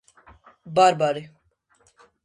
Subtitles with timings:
[0.79, 1.25] ბარბარე